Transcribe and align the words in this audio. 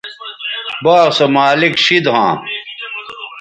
باغ 0.83 1.07
سو 1.17 1.25
مالک 1.35 1.73
شید 1.85 2.05
ھواں 2.13 2.33